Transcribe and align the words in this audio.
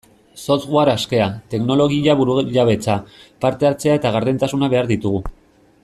Software 0.43 0.91
askea, 0.93 1.27
teknologia 1.55 2.15
burujabetza, 2.21 2.97
parte-hartzea 3.47 4.01
eta 4.01 4.15
gardentasuna 4.17 4.73
behar 4.75 4.91
ditugu. 4.95 5.23